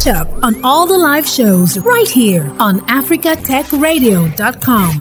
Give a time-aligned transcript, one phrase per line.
[0.00, 5.00] Catch up on all the live shows right here on africatechradio.com.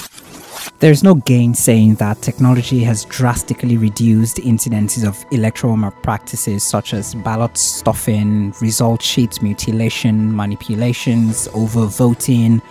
[0.79, 7.57] There's no gainsaying that technology has drastically reduced incidences of electoral malpractices such as ballot
[7.57, 12.61] stuffing, result sheet mutilation, manipulations, overvoting,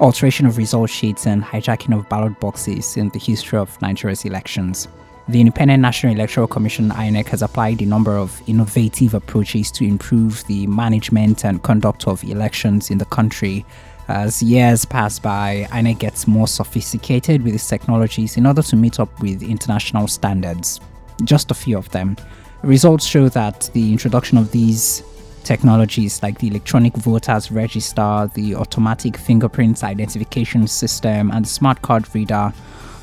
[0.00, 4.88] alteration of result sheets, and hijacking of ballot boxes in the history of Nigeria's elections.
[5.28, 10.42] The Independent National Electoral Commission INEC has applied a number of innovative approaches to improve
[10.46, 13.66] the management and conduct of elections in the country.
[14.08, 19.00] As years pass by, INEC gets more sophisticated with its technologies in order to meet
[19.00, 20.80] up with international standards.
[21.24, 22.16] Just a few of them.
[22.62, 25.02] Results show that the introduction of these
[25.44, 32.14] technologies like the electronic voters register, the automatic fingerprints identification system, and the smart card
[32.14, 32.50] reader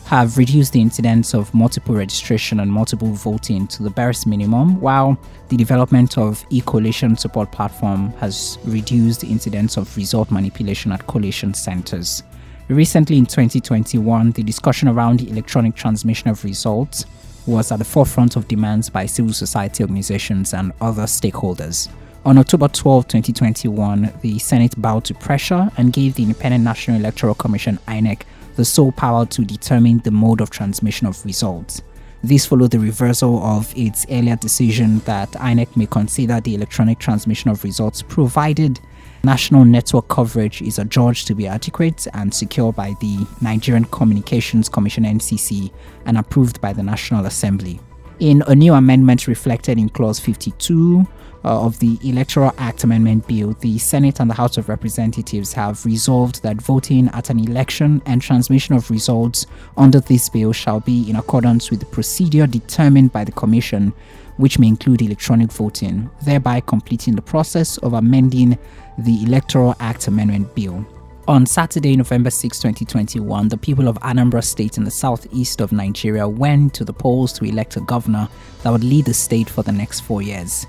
[0.05, 5.17] have reduced the incidence of multiple registration and multiple voting to the barest minimum, while
[5.49, 11.53] the development of e-collation support platform has reduced the incidence of result manipulation at collation
[11.55, 12.21] centers.
[12.67, 17.05] Recently in 2021, the discussion around the electronic transmission of results
[17.47, 21.89] was at the forefront of demands by civil society organizations and other stakeholders.
[22.25, 27.35] On October 12, 2021, the Senate bowed to pressure and gave the Independent National Electoral
[27.35, 28.21] Commission INEC
[28.55, 31.81] the sole power to determine the mode of transmission of results.
[32.23, 37.51] This followed the reversal of its earlier decision that INEC may consider the electronic transmission
[37.51, 38.79] of results provided
[39.23, 45.03] national network coverage is adjudged to be adequate and secure by the Nigerian Communications Commission
[45.03, 45.71] NCC
[46.05, 47.79] and approved by the National Assembly.
[48.19, 51.05] In a new amendment reflected in Clause 52,
[51.45, 55.85] uh, of the Electoral Act Amendment Bill, the Senate and the House of Representatives have
[55.85, 59.45] resolved that voting at an election and transmission of results
[59.77, 63.93] under this bill shall be in accordance with the procedure determined by the Commission,
[64.37, 68.57] which may include electronic voting, thereby completing the process of amending
[68.97, 70.83] the Electoral Act Amendment Bill.
[71.27, 76.27] On Saturday, November 6, 2021, the people of Anambra State in the southeast of Nigeria
[76.27, 78.29] went to the polls to elect a governor
[78.61, 80.67] that would lead the state for the next four years.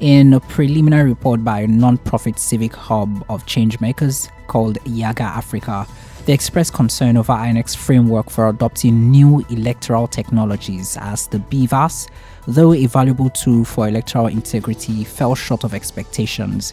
[0.00, 5.86] In a preliminary report by a non-profit civic hub of changemakers called Yiaga Africa,
[6.24, 12.08] they expressed concern over INEC's framework for adopting new electoral technologies as the BVAS,
[12.46, 16.72] though a valuable tool for electoral integrity, fell short of expectations.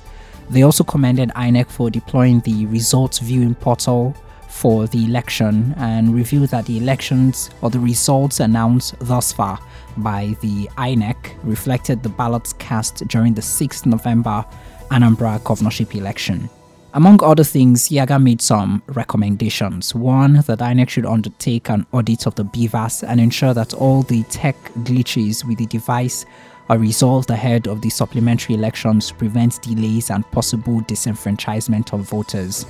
[0.49, 4.15] They also commended INEC for deploying the results viewing portal
[4.47, 9.59] for the election and revealed that the elections or the results announced thus far
[9.97, 14.45] by the INEC reflected the ballots cast during the 6th November
[14.91, 16.49] Anambra governorship election.
[16.93, 19.93] Among other things, Yiaga made some recommendations.
[19.93, 24.23] One, that INEC should undertake an audit of the BVAS and ensure that all the
[24.23, 26.25] tech glitches with the device
[26.69, 32.65] are resolved ahead of the supplementary elections to prevent delays and possible disenfranchisement of voters.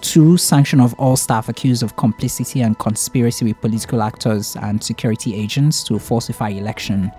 [0.00, 5.34] Two, sanction of all staff accused of complicity and conspiracy with political actors and security
[5.34, 7.12] agents to falsify election.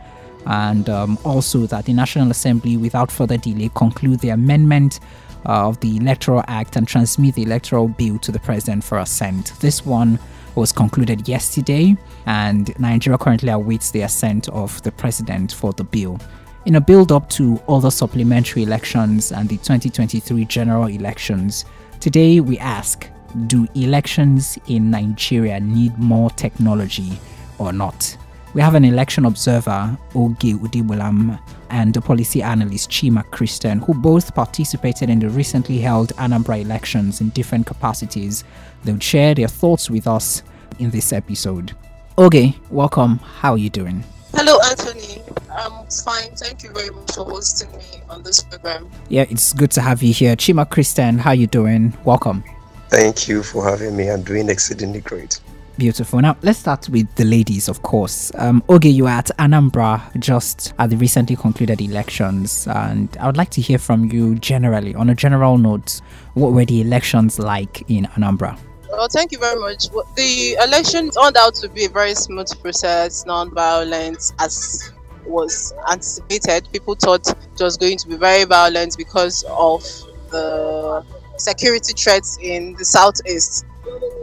[0.47, 4.99] And um, also that the National Assembly, without further delay, conclude the amendment
[5.45, 9.53] uh, of the Electoral Act and transmit the electoral bill to the President for assent.
[9.59, 10.17] This one
[10.55, 11.95] was concluded yesterday,
[12.25, 16.19] and Nigeria currently awaits the assent of the President for the bill.
[16.65, 21.65] In a build up to other supplementary elections and the 2023 general elections,
[22.01, 23.07] Today we ask
[23.45, 27.11] Do elections in Nigeria need more technology
[27.59, 28.17] or not?
[28.55, 31.39] We have an election observer, Oge Udegbunam,
[31.69, 37.21] and a policy analyst, Chima Christian, who both participated in the recently held Anambra elections
[37.21, 38.45] in different capacities.
[38.83, 40.43] They would share their thoughts with us
[40.79, 41.75] in this episode.
[42.17, 43.17] Oge, welcome.
[43.17, 44.03] How are you doing?
[44.33, 45.21] Hello, Anthony.
[45.51, 46.35] I'm fine.
[46.35, 48.89] Thank you very much for hosting me on this program.
[49.09, 50.35] Yeah, it's good to have you here.
[50.35, 51.95] Chima Christian, how are you doing?
[52.05, 52.43] Welcome.
[52.89, 54.09] Thank you for having me.
[54.09, 55.39] I'm doing exceedingly great.
[55.77, 56.19] Beautiful.
[56.19, 58.31] Now, let's start with the ladies, of course.
[58.35, 63.37] Um, Oge, you are at Anambra just at the recently concluded elections, and I would
[63.37, 66.01] like to hear from you generally, on a general note,
[66.33, 68.59] what were the elections like in Anambra?
[68.91, 69.87] Well, thank you very much.
[70.15, 74.91] The election turned out to be a very smooth process, non-violent, as
[75.25, 76.67] was anticipated.
[76.73, 79.81] People thought it was going to be very violent because of
[80.29, 81.05] the
[81.37, 83.65] security threats in the southeast.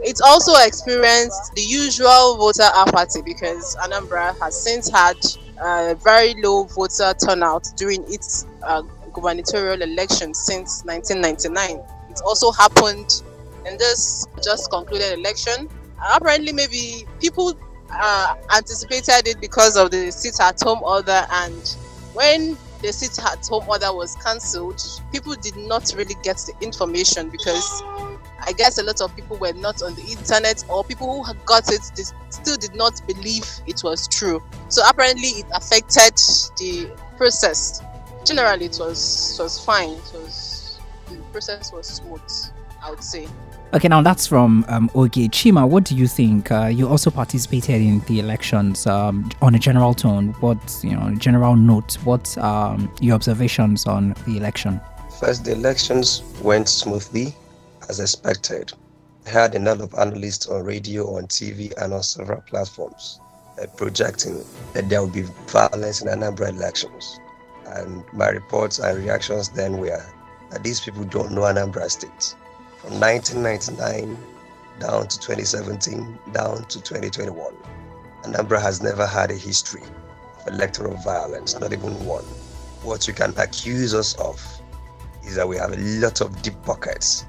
[0.03, 5.17] It also experienced the usual voter apathy because Anambra has since had
[5.61, 8.83] a very low voter turnout during its uh,
[9.13, 11.83] gubernatorial election since 1999.
[12.11, 13.23] It also happened
[13.69, 15.69] in this just concluded election.
[16.15, 17.53] Apparently, maybe people
[17.91, 21.75] uh, anticipated it because of the sit at home order, and
[22.13, 24.81] when the sit at home order was cancelled,
[25.11, 27.83] people did not really get the information because
[28.41, 31.71] I guess a lot of people were not on the internet, or people who got
[31.71, 31.81] it
[32.29, 34.41] still did not believe it was true.
[34.69, 36.15] So apparently, it affected
[36.57, 37.81] the process.
[38.25, 39.89] Generally, it was it was fine.
[39.89, 40.79] It was
[41.09, 42.21] the process was smooth.
[42.81, 43.27] I would say.
[43.71, 45.29] Okay, now that's from um, Oge.
[45.29, 46.51] Chima, what do you think?
[46.51, 50.29] Uh, you also participated in the elections um, on a general tone.
[50.39, 54.81] What, you know, general note, what um, your observations on the election?
[55.19, 57.35] First, the elections went smoothly
[57.89, 58.73] as expected.
[59.27, 63.19] I had a lot of analysts on radio, on TV, and on several platforms
[63.61, 64.43] uh, projecting
[64.73, 67.19] that there would be violence in Anambra elections.
[67.67, 70.03] And my reports and reactions then were
[70.49, 72.33] that these people don't know Anambra State
[72.79, 74.17] from 1999
[74.79, 77.53] down to 2017, down to 2021.
[78.23, 79.81] Anambra has never had a history
[80.39, 82.23] of electoral violence, not even one.
[82.83, 84.41] What you can accuse us of
[85.25, 87.25] is that we have a lot of deep pockets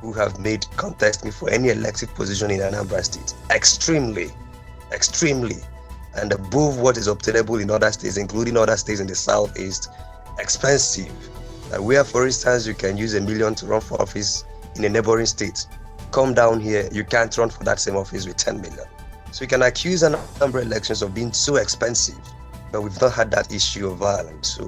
[0.00, 4.30] who have made contest me for any elective position in Anambra State extremely,
[4.92, 5.56] extremely,
[6.14, 9.90] and above what is obtainable in other states, including other states in the southeast,
[10.38, 11.12] expensive.
[11.74, 14.44] Uh, where, for instance, you can use a million to run for office
[14.76, 15.66] in a neighboring state.
[16.12, 18.86] Come down here, you can't run for that same office with 10 million.
[19.32, 22.18] So we can accuse a number of elections of being so expensive,
[22.72, 24.54] but we've not had that issue of violence.
[24.56, 24.64] So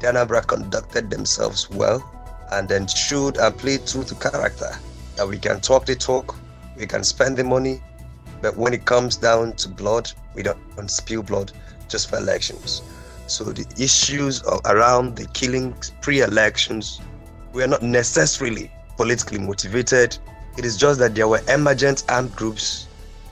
[0.00, 2.02] the Anambra conducted themselves well
[2.52, 4.70] and then showed and played true to character
[5.16, 6.36] that we can talk the talk,
[6.76, 7.82] we can spend the money,
[8.40, 11.52] but when it comes down to blood, we don't, don't spill blood
[11.88, 12.82] just for elections.
[13.26, 17.00] So the issues around the killings pre-elections
[17.52, 20.18] were not necessarily politically motivated.
[20.58, 22.88] It is just that there were emergent armed groups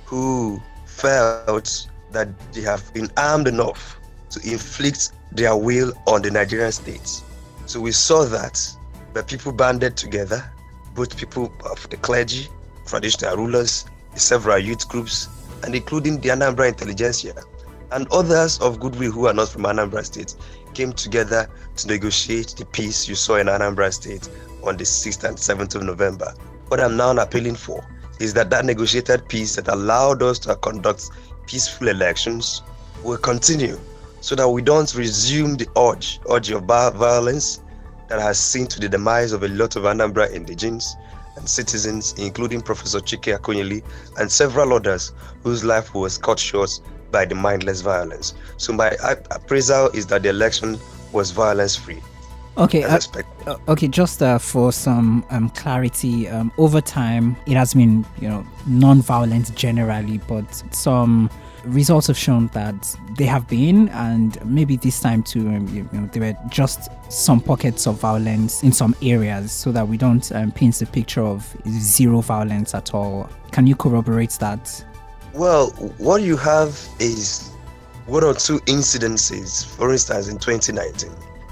[0.06, 3.98] who felt that they have been armed enough
[4.30, 7.20] to inflict their will on the Nigerian state.
[7.66, 8.64] So we saw that
[9.12, 10.50] the people banded together,
[10.94, 12.46] both people of the clergy,
[12.86, 13.84] traditional rulers,
[14.14, 15.28] several youth groups,
[15.64, 17.34] and including the Anambra intelligentsia
[17.92, 20.34] and others of goodwill who are not from Anambra State
[20.74, 24.28] came together to negotiate the peace you saw in Anambra State
[24.66, 26.34] on the 6th and 7th of November.
[26.68, 27.86] What I'm now appealing for
[28.18, 31.10] is that that negotiated peace that allowed us to conduct
[31.46, 32.62] peaceful elections
[33.02, 33.78] will continue
[34.20, 37.60] so that we don't resume the urge, urge of violence
[38.08, 40.96] that has seen to the demise of a lot of Anambra indigents
[41.36, 43.82] and citizens, including Professor Chike Akunyili
[44.18, 46.80] and several others whose life was cut short
[47.10, 48.34] by the mindless violence.
[48.56, 48.96] So my
[49.30, 50.78] appraisal is that the election
[51.12, 52.02] was violence free.
[52.58, 52.99] Okay, uh,
[53.47, 53.87] uh, okay.
[53.87, 59.55] Just uh, for some um, clarity, um, over time it has been, you know, non-violent
[59.55, 61.29] generally, but some
[61.64, 66.08] results have shown that they have been, and maybe this time too, um, you know,
[66.12, 70.50] there were just some pockets of violence in some areas, so that we don't um,
[70.50, 73.29] paint the picture of zero violence at all.
[73.50, 74.82] Can you corroborate that?
[75.35, 76.70] Well, what you have
[77.00, 77.50] is
[78.06, 81.11] one or two incidences, for instance, in 2019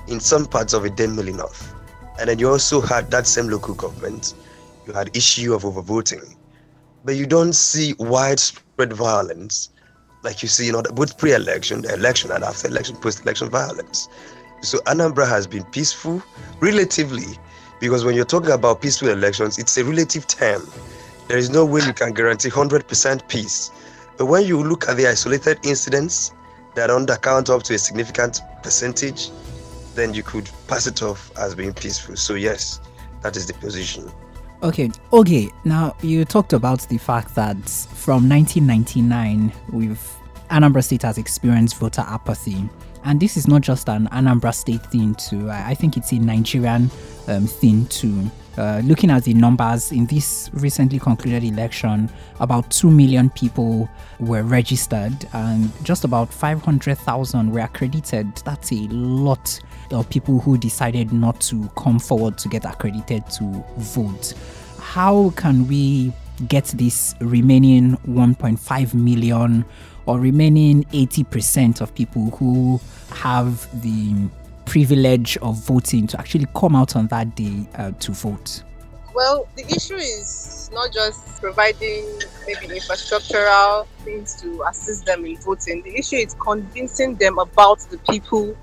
[0.09, 1.75] in some parts of Idemili North.
[2.19, 4.35] And then you also had that same local government,
[4.87, 6.37] you had issue of overvoting.
[7.05, 9.71] But you don't see widespread violence
[10.25, 14.09] like you see in other, both pre-election, the election, and after election, post-election violence.
[14.63, 16.23] So Anambra has been peaceful,
[16.61, 17.39] relatively,
[17.79, 20.67] because when you're talking about peaceful elections, it's a relative term.
[21.29, 23.71] There is no way you can guarantee 100% peace.
[24.17, 26.33] But when you look at the isolated incidents
[26.75, 29.31] that under count up to a significant percentage,
[29.95, 32.17] then you could pass it off as being peaceful.
[32.17, 32.81] So, yes,
[33.23, 34.11] that is the position.
[34.63, 35.51] Okay, okay.
[35.65, 40.01] Now you talked about the fact that from 1999, we've
[40.51, 42.69] Anambra State has experienced voter apathy,
[43.05, 45.15] and this is not just an Anambra State thing.
[45.17, 46.91] Too, I think it's a Nigerian
[47.29, 48.31] um, thing too.
[48.57, 52.09] Uh, looking at the numbers in this recently concluded election,
[52.41, 53.89] about 2 million people
[54.21, 58.37] were registered and just about 500,000 were accredited.
[58.45, 59.59] That's a lot
[59.91, 64.35] of people who decided not to come forward to get accredited to vote.
[64.79, 66.13] How can we
[66.49, 69.65] get this remaining 1.5 million
[70.07, 72.81] or remaining 80% of people who
[73.11, 74.29] have the
[74.67, 78.63] privilege of voting to actually come out on that day uh, to vote?
[79.15, 82.05] Well, the issue is not just providing
[82.47, 85.83] maybe infrastructural things to assist them in voting.
[85.83, 88.57] The issue is convincing them about the people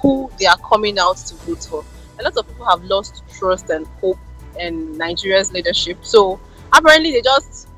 [0.00, 1.84] who they are coming out to vote for.
[2.18, 4.18] A lot of people have lost trust and hope
[4.58, 5.98] in Nigeria's leadership.
[6.02, 6.40] So
[6.72, 7.68] apparently they just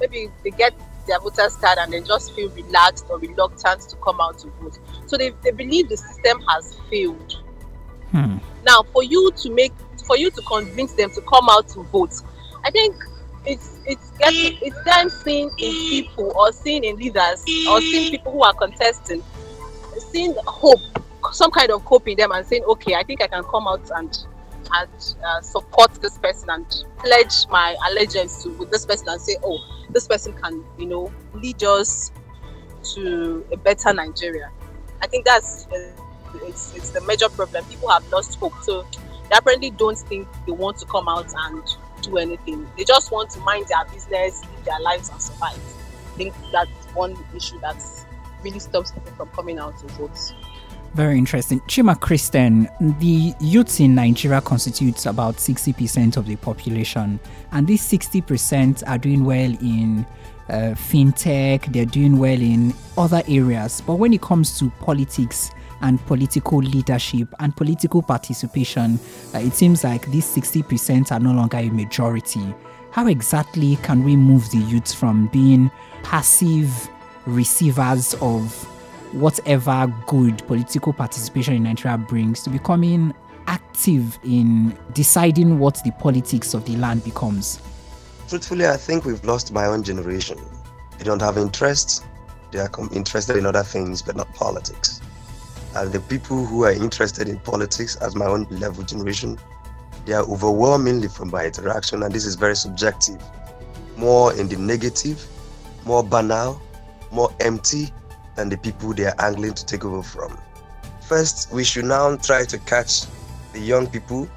[0.00, 0.74] maybe they get
[1.06, 4.78] their voters card and they just feel relaxed or reluctant to come out to vote.
[5.06, 7.36] So they, they believe the system has failed
[8.10, 8.38] Hmm.
[8.64, 9.72] Now, for you to make,
[10.06, 12.14] for you to convince them to come out to vote,
[12.64, 12.94] I think
[13.44, 18.32] it's it's getting it's them seeing in people or seeing in leaders or seeing people
[18.32, 19.22] who are contesting,
[20.10, 20.80] seeing hope,
[21.32, 23.88] some kind of hope in them, and saying, okay, I think I can come out
[23.94, 24.16] and
[24.72, 26.66] and uh, support this person and
[26.98, 29.58] pledge my allegiance to this person and say, oh,
[29.90, 32.10] this person can, you know, lead us
[32.94, 34.50] to a better Nigeria.
[35.02, 35.66] I think that's
[36.42, 37.64] it's, it's the major problem.
[37.66, 38.82] People have lost hope, so
[39.30, 41.62] they apparently don't think they want to come out and
[42.02, 42.68] do anything.
[42.76, 45.58] They just want to mind their business, live their lives, and survive.
[46.14, 47.82] I think that's one issue that
[48.42, 50.18] really stops people from coming out to vote.
[50.96, 51.60] Very interesting.
[51.68, 57.20] Chima Christian, the youths in Nigeria constitutes about 60% of the population,
[57.52, 60.06] and these 60% are doing well in
[60.48, 63.82] uh, fintech, they're doing well in other areas.
[63.82, 65.50] But when it comes to politics
[65.82, 68.98] and political leadership and political participation,
[69.34, 72.54] uh, it seems like these 60% are no longer a majority.
[72.90, 75.70] How exactly can we move the youths from being
[76.02, 76.88] passive
[77.26, 78.66] receivers of
[79.16, 83.14] whatever good political participation in Nigeria brings to becoming
[83.46, 87.60] active in deciding what the politics of the land becomes?
[88.28, 90.38] Truthfully, I think we've lost my own generation.
[90.98, 92.04] They don't have interest.
[92.50, 95.00] They are interested in other things, but not politics.
[95.74, 99.38] And the people who are interested in politics, as my own level generation,
[100.04, 103.22] they are overwhelmingly from my interaction, and this is very subjective.
[103.96, 105.26] More in the negative,
[105.84, 106.60] more banal,
[107.12, 107.92] more empty,
[108.36, 110.38] than the people they are angling to take over from.
[111.08, 113.02] First, we should now try to catch
[113.52, 114.28] the young people,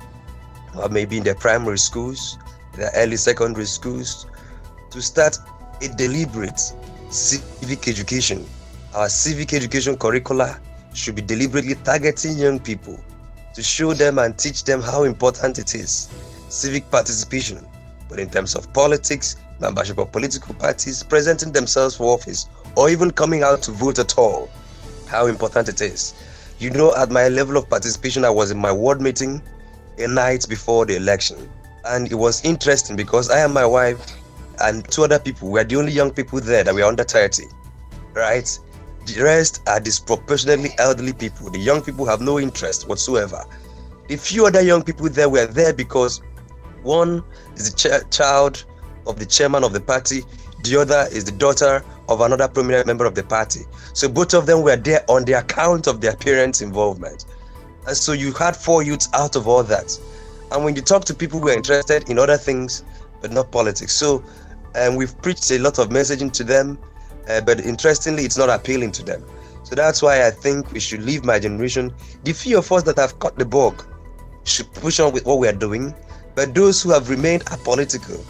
[0.75, 2.37] or maybe in their primary schools,
[2.75, 4.25] their early secondary schools,
[4.89, 5.37] to start
[5.81, 6.61] a deliberate
[7.09, 8.45] civic education.
[8.95, 10.59] Our civic education curricula
[10.93, 12.99] should be deliberately targeting young people
[13.53, 16.09] to show them and teach them how important it is
[16.49, 17.65] civic participation,
[18.07, 23.11] but in terms of politics, membership of political parties, presenting themselves for office, or even
[23.11, 24.49] coming out to vote at all,
[25.07, 26.13] how important it is.
[26.59, 29.41] You know, at my level of participation, I was in my ward meeting
[29.97, 31.49] a night before the election.
[31.85, 33.97] And it was interesting because I and my wife
[34.61, 37.43] and two other people were the only young people there that were under 30,
[38.13, 38.59] right?
[39.05, 41.49] The rest are disproportionately elderly people.
[41.49, 43.43] The young people have no interest whatsoever.
[44.07, 46.21] The few other young people there were there because
[46.83, 47.23] one
[47.55, 48.65] is the ch- child
[49.07, 50.23] of the chairman of the party,
[50.63, 53.61] the other is the daughter of another prominent member of the party.
[53.93, 57.25] So both of them were there on the account of their parents' involvement.
[57.87, 59.97] And so you had four youths out of all that.
[60.51, 62.83] And when you talk to people who are interested in other things,
[63.21, 63.93] but not politics.
[63.93, 64.23] So
[64.75, 66.79] um, we've preached a lot of messaging to them,
[67.27, 69.23] uh, but interestingly, it's not appealing to them.
[69.63, 71.93] So that's why I think we should leave my generation.
[72.23, 73.85] The few of us that have caught the bug
[74.45, 75.93] should push on with what we are doing,
[76.33, 78.25] but those who have remained apolitical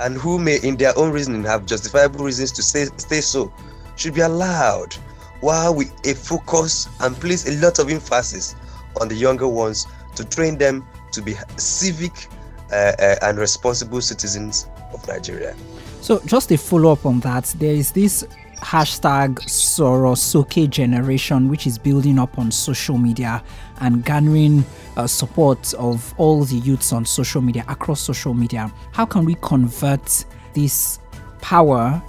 [0.00, 3.52] and who may, in their own reasoning, have justifiable reasons to say, stay so,
[3.96, 4.94] should be allowed
[5.40, 8.54] while we focus and place a lot of emphasis
[9.00, 12.28] on the younger ones to train them to be civic
[12.72, 15.54] uh, uh, and responsible citizens of Nigeria.
[16.00, 18.24] So, just a follow up on that, there is this
[18.60, 23.42] hashtag Sorosoke generation, which is building up on social media
[23.80, 24.64] and garnering
[24.96, 28.72] uh, support of all the youths on social media, across social media.
[28.92, 30.24] How can we convert
[30.54, 30.98] this
[31.40, 32.02] power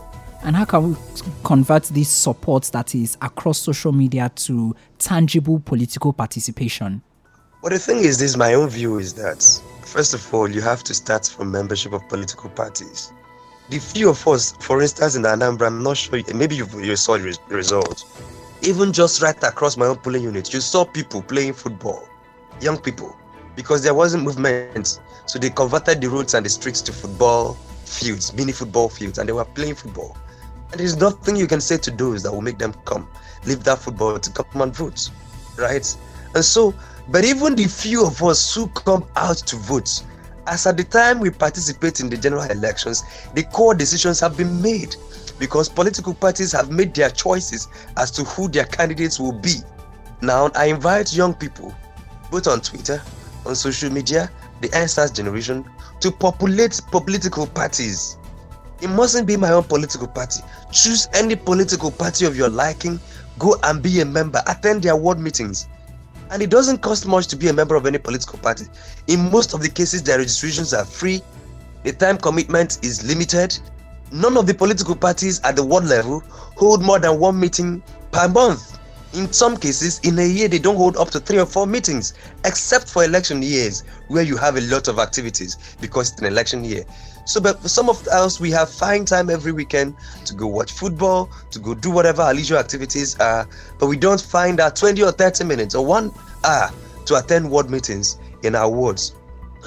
[0.44, 0.98] and how can we
[1.44, 7.02] convert this support that is across social media to tangible political participation?
[7.62, 9.44] Well, the thing is, this my own view is that,
[9.86, 13.14] first of all, you have to start from membership of political parties
[13.72, 16.98] the few of us, for instance, in the Anambra, I'm not sure, maybe you, you
[16.98, 18.04] saw the result.
[18.62, 22.06] Even just right across my own polling unit, you saw people playing football,
[22.60, 23.16] young people,
[23.56, 25.00] because there wasn't movement.
[25.26, 27.54] So they converted the roads and the streets to football
[27.86, 30.18] fields, mini football fields, and they were playing football.
[30.72, 33.08] And there's nothing you can say to those that will make them come,
[33.46, 35.10] leave that football to come and vote,
[35.58, 35.98] right?
[36.36, 36.74] And so,
[37.08, 40.04] but even the few of us who come out to vote,
[40.52, 43.04] as at the time we participate in the general elections,
[43.36, 44.98] the core decisions have been made
[45.40, 49.56] because political parties have made their choices as to who their candidates will be.
[50.22, 51.74] Now, I invite young people,
[52.30, 53.02] both on Twitter,
[53.46, 54.30] on social media,
[54.60, 55.66] the EndSARS generation,
[56.02, 58.18] to populate political parties.
[58.82, 60.42] It mustn't be my own political party.
[60.70, 63.00] Choose any political party of your liking,
[63.40, 65.70] go and be a member, attend their ward meetings,
[66.32, 68.66] and it doesn't cost much to be a member of any political party.
[69.08, 71.22] In most of the cases, their registrations are free,
[71.84, 73.58] the time commitment is limited.
[74.12, 78.28] None of the political parties at the world level hold more than one meeting per
[78.28, 78.80] month.
[79.14, 82.14] In some cases, in a year, they don't hold up to three or four meetings,
[82.46, 86.64] except for election years where you have a lot of activities because it's an election
[86.64, 86.86] year.
[87.26, 90.72] So, but for some of us, we have fine time every weekend to go watch
[90.72, 93.48] football, to go do whatever our leisure activities are,
[93.80, 96.12] but we don't find our 20 or 30 minutes or one
[96.44, 96.72] hour
[97.06, 99.16] to attend ward meetings in our wards.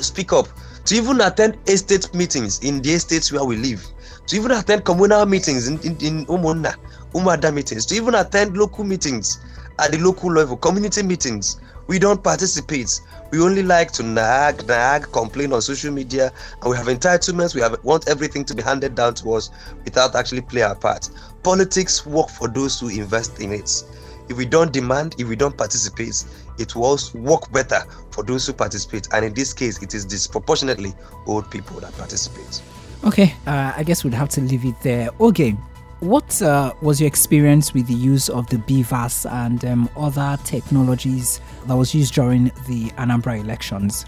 [0.00, 0.48] Speak up.
[0.86, 3.82] To even attend estate meetings in the estates where we live.
[4.26, 6.74] To even attend communal meetings in, in, in Umunna,
[7.12, 7.86] Umuada meetings.
[7.86, 9.40] To even attend local meetings
[9.78, 11.60] at the local level, community meetings.
[11.86, 13.00] We don't participate.
[13.30, 17.54] We only like to nag, nag, complain on social media, and we have entitlements.
[17.54, 19.50] We have want everything to be handed down to us
[19.84, 21.10] without actually play our part.
[21.42, 23.84] Politics work for those who invest in it.
[24.28, 26.24] If we don't demand, if we don't participate,
[26.58, 29.08] it will work better for those who participate.
[29.12, 30.94] And in this case, it is disproportionately
[31.26, 32.62] old people that participate.
[33.04, 35.10] Okay, uh, I guess we'd have to leave it there.
[35.20, 35.54] Okay,
[36.00, 41.40] what uh, was your experience with the use of the BVAS and um, other technologies
[41.66, 44.04] that was used during the Anambra elections?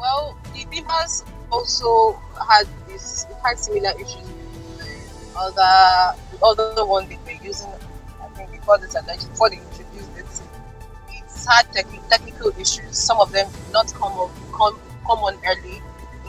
[0.00, 7.18] Well, the BVAS also had this had similar issues with the other other one they
[7.24, 7.68] were using.
[8.22, 10.26] I think before this election, before they introduced it,
[11.10, 12.98] it's had tech- technical issues.
[12.98, 15.80] Some of them did not come up come come on early.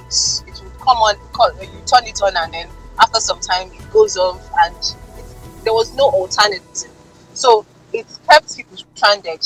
[0.05, 1.15] It's it would come on.
[1.61, 2.67] You turn it on and then
[2.99, 4.75] after some time it goes off and
[5.63, 6.91] there was no alternative.
[7.33, 9.39] So it kept people stranded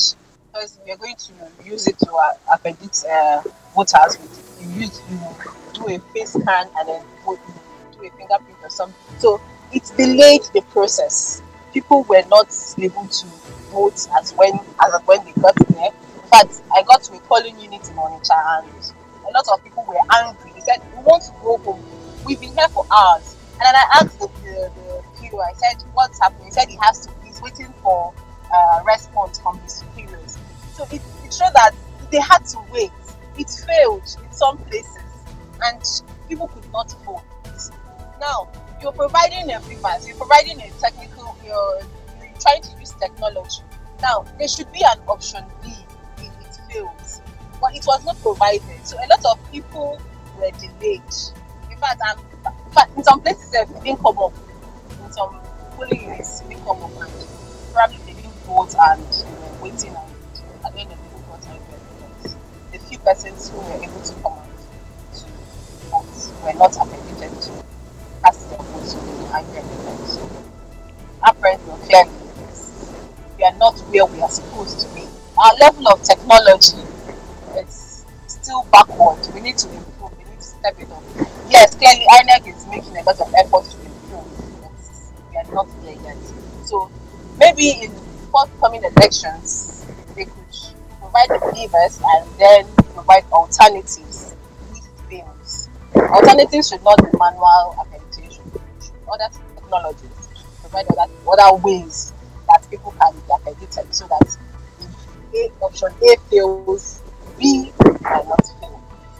[0.54, 1.34] because we are going to
[1.66, 3.42] use it to uh, appendix uh,
[3.76, 4.18] voters.
[4.62, 5.18] You use you
[5.74, 7.40] do a face scan and then vote,
[7.94, 8.96] do a fingerprint or something.
[9.20, 9.42] So
[9.72, 11.42] it delayed the process.
[11.74, 13.26] People were not able to
[13.72, 14.54] vote as when
[14.84, 15.90] as when they got there.
[16.30, 18.94] Fact, I got to a polling unit in Onitsha and
[19.28, 20.52] a lot of people were angry.
[20.54, 21.84] They said, "We want to go home.
[22.26, 26.20] We've been here for hours." And then I asked the, the, the I said, "What's
[26.20, 27.14] happening?" He said he has to.
[27.24, 28.12] He's waiting for
[28.52, 30.40] uh, response from his superiors.
[30.74, 31.76] So it, it showed that
[32.12, 32.92] they had to wait.
[33.38, 35.04] It failed in some places,
[35.64, 37.22] and people could not vote.
[38.20, 38.50] Now
[38.82, 41.82] you're providing a device, you're providing a technical, you're,
[42.20, 43.62] you're trying to use technology.
[44.02, 45.72] Now there should be an option B
[46.18, 47.22] if it fails,
[47.60, 48.86] but it was not provided.
[48.88, 50.02] So a lot of people
[50.40, 51.02] were delayed.
[51.70, 52.18] In fact, I'm,
[52.98, 54.34] in, some places it didn't come up.
[55.06, 55.36] In some
[55.76, 57.12] polling units, it didn't come up, and
[57.74, 61.10] probably didn't vote and they were waiting and at the end of the
[62.22, 62.36] because
[62.72, 64.48] the few persons who were able to come out
[65.14, 65.26] to
[65.90, 67.52] vote were not accredited to
[68.24, 70.20] cast their votes in the hybrid elections.
[71.24, 72.12] Our friends were clearly
[73.38, 75.02] we are not where we are supposed to be.
[75.36, 76.78] Our level of technology
[77.58, 79.18] is still backward.
[79.34, 80.16] We need to improve.
[80.18, 81.31] We need to step it up.
[81.52, 84.24] Yes, clearly INEC is making a lot of efforts to improve,
[85.30, 86.18] we are not there yet.
[86.64, 86.90] So
[87.38, 87.92] maybe in
[88.32, 89.86] forthcoming elections,
[90.16, 90.34] they could
[91.02, 94.34] provide the levers and then provide alternatives.
[95.94, 98.48] Alternatives should not be manual accreditation.
[99.12, 100.30] Other technologies
[100.62, 102.14] provide other, other ways
[102.48, 104.38] that people can be accredited so that
[105.34, 107.02] if A, option A fails,
[107.38, 107.74] B.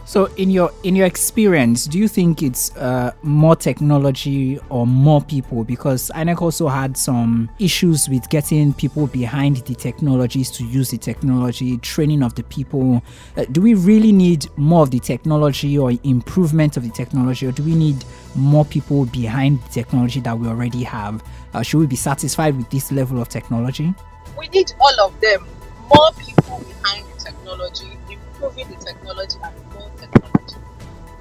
[0.04, 5.22] So, in your in your experience, do you think it's uh, more technology or more
[5.22, 5.62] people?
[5.62, 10.98] Because INEC also had some issues with getting people behind the technologies to use the
[10.98, 13.00] technology, training of the people.
[13.36, 17.52] Uh, do we really need more of the technology or improvement of the technology, or
[17.52, 21.22] do we need more people behind the technology that we already have?
[21.54, 23.94] Uh, should we be satisfied with this level of technology?
[24.36, 25.46] We need all of them.
[25.94, 29.71] More people behind the technology, improving the technology and technology.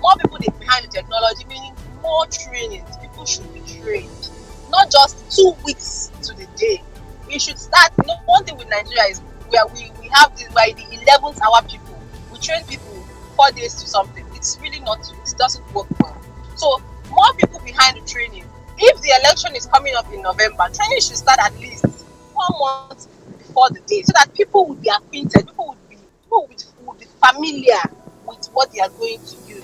[0.01, 2.97] More people behind the technology, meaning more trainings.
[2.97, 4.29] People should be trained.
[4.69, 6.81] Not just two weeks to the day.
[7.27, 7.91] We should start.
[7.99, 11.39] You know, one thing with Nigeria is where we, we have this by the 11th
[11.41, 11.99] hour people.
[12.31, 13.03] We train people
[13.35, 14.25] four days to something.
[14.33, 16.19] It's really not, it doesn't work well.
[16.55, 18.45] So, more people behind the training.
[18.77, 21.85] If the election is coming up in November, training should start at least
[22.33, 26.47] one month before the day so that people would be acquainted, people would be, people
[26.87, 27.81] would be familiar
[28.27, 29.61] with what they are going to use.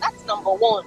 [0.00, 0.86] That's number one.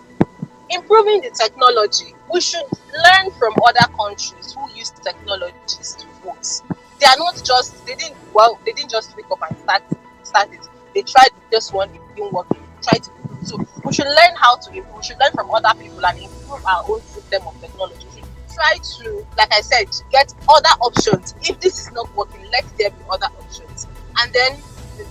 [0.70, 2.14] Improving the technology.
[2.32, 6.62] We should learn from other countries who use technologies to vote.
[7.00, 9.84] They are not just they didn't well they didn't just wake up and start
[10.24, 10.68] start it.
[10.94, 12.48] They tried this one, it didn't work.
[12.50, 13.48] They tried to improve.
[13.48, 14.98] So we should learn how to improve.
[14.98, 18.06] We should learn from other people and improve our own system of technology.
[18.54, 21.34] Try to, like I said, get other options.
[21.44, 23.88] If this is not working, let there be other options.
[24.20, 24.58] And then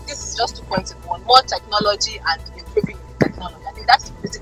[0.07, 2.43] this is just two points in one: more technology and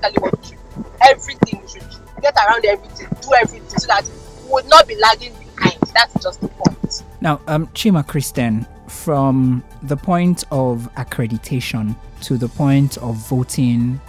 [0.01, 0.85] that's basically what we should do.
[1.01, 4.03] Everything we should get around everything, do everything so that
[4.45, 5.79] we would not be lagging behind.
[5.93, 7.03] That's just the point.
[7.21, 13.99] Now, um, Chima Christian, from the point of accreditation to the point of voting,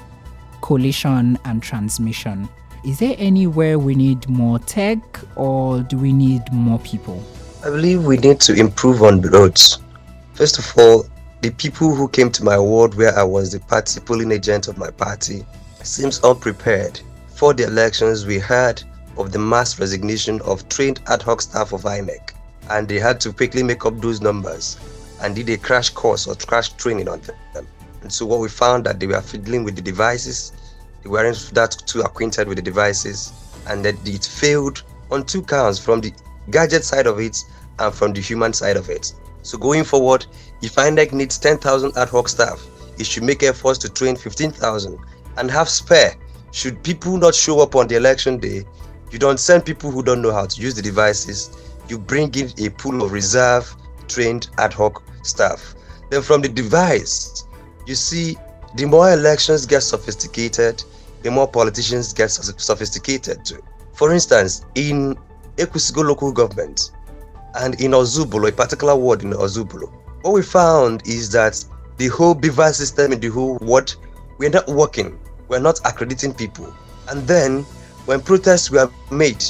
[0.63, 2.49] collation, and transmission,
[2.85, 4.99] is there anywhere we need more tech
[5.37, 7.23] or do we need more people?
[7.65, 9.79] I believe we need to improve on the roads.
[10.35, 11.07] First of all,
[11.41, 14.79] the people who came to my ward where I was the party polling agent of
[14.79, 15.45] my party
[15.83, 17.01] seems unprepared.
[17.35, 18.83] For the elections, we heard
[19.17, 22.33] of the mass resignation of trained ad hoc staff of INEC,
[22.71, 24.79] and they had to quickly make up those numbers
[25.21, 27.21] and did a crash course or crash training on
[27.55, 27.67] them.
[28.03, 30.53] And so what we found that they were fiddling with the devices,
[31.03, 33.33] they weren't that too acquainted with the devices,
[33.67, 36.13] and that it failed on two counts from the
[36.51, 37.37] gadget side of it
[37.79, 39.13] and from the human side of it.
[39.43, 40.27] So going forward,
[40.63, 42.65] if INEC needs 10,000 ad hoc staff,
[42.99, 44.99] it should make efforts to train 15,000
[45.39, 46.15] and have spare.
[46.51, 48.65] Should people not show up on the election day,
[49.11, 51.57] you don't send people who don't know how to use the devices.
[51.89, 53.75] You bring in a pool of reserve
[54.09, 55.75] trained ad hoc staff.
[56.11, 57.45] Then from the device,
[57.87, 58.37] you see
[58.75, 60.83] the more elections get sophisticated,
[61.23, 63.63] the more politicians get sophisticated too.
[63.95, 65.19] For instance, in
[65.57, 66.93] Ekwusigo local government
[67.57, 69.91] and in Ozubulu, a particular ward in Ozubulu,
[70.23, 71.65] what we found is that
[71.97, 73.93] the whole BVAS system in the whole ward,
[74.39, 75.19] we're not working,
[75.49, 76.73] we're not accrediting people.
[77.09, 77.63] And then
[78.07, 79.45] when protests were made,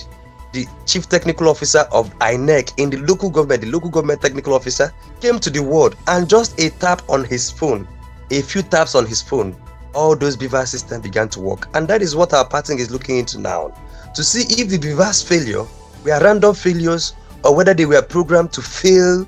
[0.52, 4.92] the chief technical officer of INEC in the local government, the local government technical officer,
[5.20, 7.86] came to the ward and just a tap on his phone,
[8.30, 9.54] a few taps on his phone,
[9.94, 11.68] all those BVAS systems began to work.
[11.74, 13.74] And that is what our party is looking into now
[14.14, 15.64] to see if the BVAS failure
[16.04, 19.26] were random failures or whether they were programmed to fail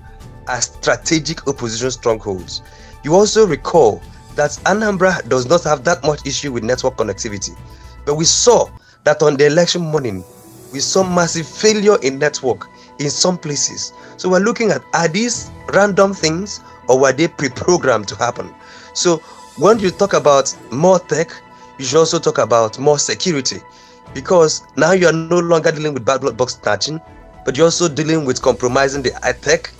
[0.49, 2.63] as strategic opposition strongholds.
[3.05, 4.03] You also recall
[4.41, 7.55] that Anambra does not have that much issue with network connectivity,
[8.07, 8.71] but we saw
[9.05, 10.25] that on the election morning,
[10.73, 12.67] we saw massive failure in network
[13.01, 13.93] in some places.
[14.17, 18.51] So we're looking at are these random things or were they pre-programmed to happen?
[18.95, 19.19] So
[19.59, 21.31] when you talk about more tech,
[21.79, 23.61] you should also talk about more security
[24.15, 26.99] because now you are no longer dealing with bad box snatching,
[27.45, 29.11] but you're also dealing with compromising the
[29.43, 29.71] tech,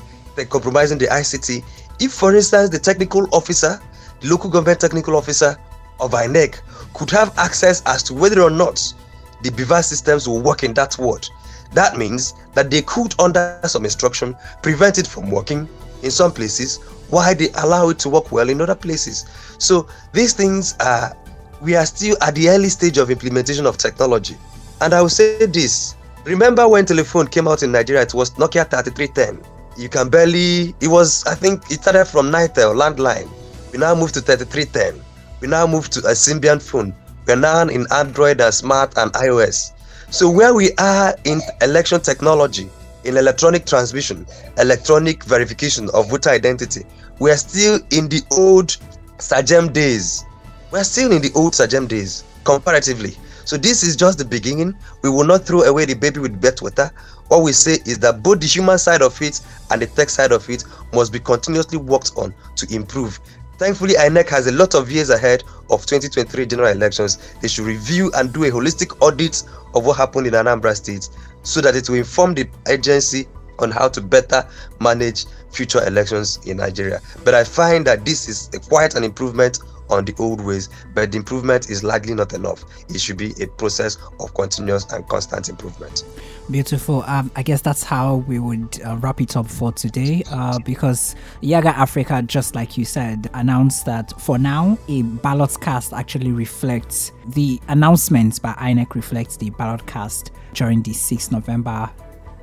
[0.51, 1.65] compromising the ICT.
[1.99, 3.81] If, for instance, the technical officer,
[4.23, 5.57] local government technical officer
[6.01, 6.61] of INEC
[6.95, 8.93] could have access as to whether or not
[9.43, 11.29] the BVAS systems will work in that ward,
[11.73, 15.69] that means that they could, under some instruction, prevent it from working
[16.03, 16.79] in some places
[17.11, 19.27] while they allow it to work well in other places.
[19.59, 21.17] So these things are
[21.61, 24.37] we are still at the early stage of implementation of technology.
[24.81, 28.69] And I will say this remember when telephone came out in Nigeria, it was Nokia
[28.69, 29.45] 3310.
[29.77, 33.31] You can barely, it was, I think it started from Nitel, landline.
[33.73, 35.03] We now move to 3310.
[35.41, 36.95] We now move to a Symbian phone.
[37.27, 39.73] We're now in Android and Smart and iOS.
[40.11, 42.69] So, where we are in election technology,
[43.05, 44.27] in electronic transmission,
[44.59, 46.85] electronic verification of voter identity,
[47.21, 48.77] we are still in the old
[49.19, 50.25] SAGEM days
[50.71, 53.17] we're still in the old SAGEM days, comparatively.
[53.45, 54.77] So this is just the beginning.
[55.03, 56.93] We will not throw away the baby with bathwater.
[57.27, 60.31] What we say is that both the human side of it and the tech side
[60.31, 63.19] of it must be continuously worked on to improve.
[63.61, 67.19] Thankfully, INEC has a lot of years ahead of 2023 general elections.
[67.43, 69.43] They should review and do a holistic audit
[69.75, 71.11] of what happened in Anambra State
[71.43, 74.49] so that it will inform the agency on how to better
[74.81, 77.01] manage future elections in Nigeria.
[77.23, 79.59] But I find that this is quite an improvement
[79.91, 82.65] on the old ways, but the improvement is likely not enough.
[82.89, 86.05] It should be a process of continuous and constant improvement.
[86.51, 87.05] Beautiful.
[87.07, 91.15] Um, I guess that's how we would uh, wrap it up for today uh, because
[91.43, 97.13] Yiaga Africa, just like you said, announced that for now, a ballot cast actually reflects
[97.29, 101.89] the announcements by INEC reflects the ballot cast during the 6th November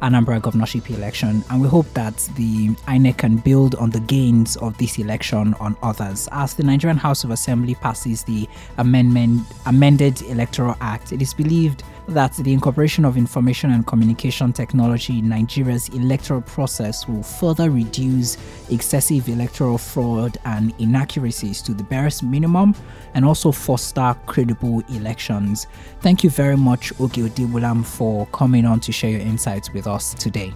[0.01, 4.77] Anambra governorship election, and we hope that the INEC can build on the gains of
[4.77, 6.29] this election on others.
[6.31, 11.83] As the Nigerian House of Assembly passes the amendment amended Electoral Act, it is believed
[12.07, 18.37] that the incorporation of information and communication technology in Nigeria's electoral process will further reduce
[18.69, 22.73] excessive electoral fraud and inaccuracies to the barest minimum
[23.13, 25.67] and also foster credible elections.
[26.01, 30.13] Thank you very much, Oge Udegbunam, for coming on to share your insights with us
[30.13, 30.53] today.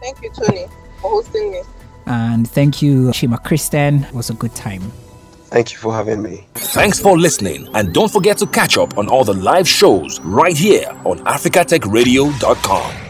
[0.00, 0.66] Thank you, Tony,
[1.00, 1.62] for hosting me.
[2.06, 4.04] And thank you, Chima Christian.
[4.04, 4.82] It was a good time.
[5.54, 6.44] Thank you for having me.
[6.54, 10.56] Thanks for listening, and don't forget to catch up on all the live shows right
[10.56, 13.03] here on africatechradio.com.